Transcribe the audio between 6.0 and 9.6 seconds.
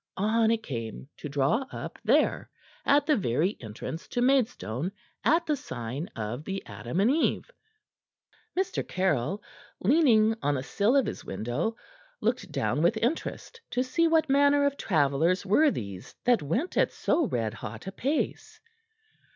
of the "Adam and Eve." Mr. Caryll,